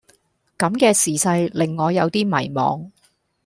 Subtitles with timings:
[0.57, 2.89] 咁嘅時勢令我有啲迷惘